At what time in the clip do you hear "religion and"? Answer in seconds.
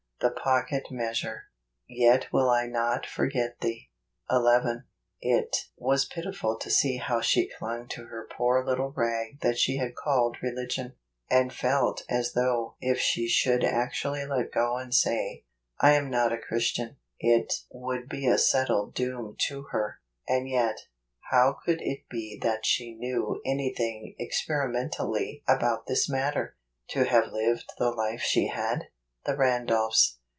10.43-11.51